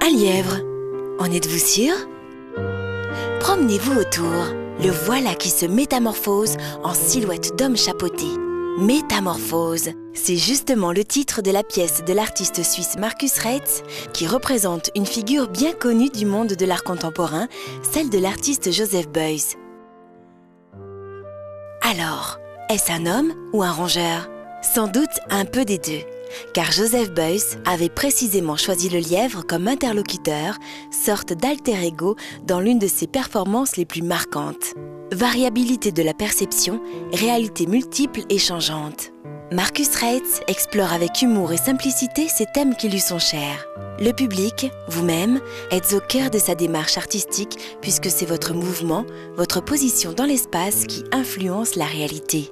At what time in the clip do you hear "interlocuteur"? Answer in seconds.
29.68-30.56